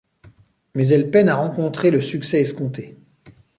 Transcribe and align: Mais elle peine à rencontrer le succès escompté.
Mais 0.73 0.87
elle 0.87 1.11
peine 1.11 1.29
à 1.29 1.35
rencontrer 1.35 1.91
le 1.91 2.01
succès 2.01 2.41
escompté. 2.41 2.97